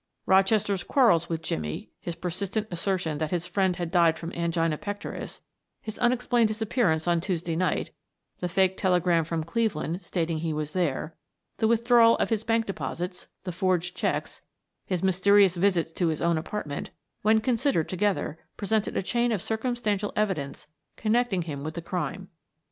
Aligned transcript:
Rochester's 0.25 0.83
quarrels 0.83 1.29
with 1.29 1.43
Jimmie, 1.43 1.91
his 1.99 2.15
persistent 2.15 2.65
assertion 2.71 3.19
that 3.19 3.29
his 3.29 3.45
friend 3.45 3.75
had 3.75 3.91
died 3.91 4.17
from 4.17 4.33
angina 4.33 4.75
pectoris, 4.79 5.41
his 5.79 5.99
unexplained 5.99 6.47
disappearance 6.47 7.07
on 7.07 7.21
Tuesday 7.21 7.55
night, 7.55 7.91
the 8.39 8.49
fake 8.49 8.77
telegram 8.77 9.23
from 9.23 9.43
Cleveland 9.43 10.01
stating 10.01 10.39
he 10.39 10.53
was 10.53 10.73
there, 10.73 11.15
the 11.57 11.67
withdrawal 11.67 12.15
of 12.17 12.29
his 12.31 12.43
bank 12.43 12.65
deposits, 12.65 13.27
the 13.43 13.51
forged 13.51 13.95
checks, 13.95 14.41
his 14.87 15.03
mysterious 15.03 15.55
visits 15.55 15.91
to 15.91 16.07
his 16.07 16.19
own 16.19 16.35
apartment, 16.39 16.89
when 17.21 17.39
considered 17.39 17.87
together, 17.87 18.39
presented 18.57 18.97
a 18.97 19.03
chain 19.03 19.31
of 19.31 19.39
circumstantial 19.39 20.13
evidence 20.15 20.67
connecting 20.97 21.43
him 21.43 21.63
with 21.63 21.75
the 21.75 21.81
crime. 21.83 22.29